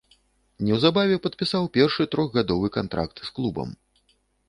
Неўзабаве 0.69 1.19
падпісаў 1.27 1.69
першы 1.77 2.09
трохгадовы 2.17 2.75
кантракт 2.81 3.17
з 3.31 3.41
клубам. 3.41 3.69